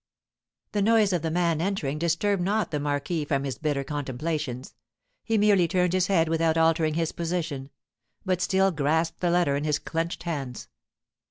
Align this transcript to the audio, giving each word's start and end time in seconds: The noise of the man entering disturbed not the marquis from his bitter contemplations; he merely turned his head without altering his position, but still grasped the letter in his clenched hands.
The 0.71 0.81
noise 0.81 1.13
of 1.13 1.21
the 1.21 1.29
man 1.29 1.61
entering 1.61 1.99
disturbed 1.99 2.41
not 2.41 2.71
the 2.71 2.79
marquis 2.79 3.23
from 3.23 3.43
his 3.43 3.59
bitter 3.59 3.83
contemplations; 3.83 4.73
he 5.23 5.37
merely 5.37 5.67
turned 5.67 5.93
his 5.93 6.07
head 6.07 6.27
without 6.27 6.57
altering 6.57 6.95
his 6.95 7.11
position, 7.11 7.69
but 8.25 8.41
still 8.41 8.71
grasped 8.71 9.19
the 9.19 9.29
letter 9.29 9.55
in 9.55 9.63
his 9.63 9.77
clenched 9.77 10.23
hands. 10.23 10.69